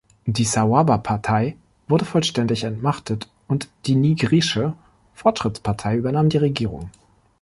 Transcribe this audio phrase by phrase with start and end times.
[0.25, 1.57] Die Sawaba-Partei
[1.87, 4.73] wurde vollständig entmachtet und die Nigrische
[5.13, 6.89] Fortschrittspartei übernahm die Regierung.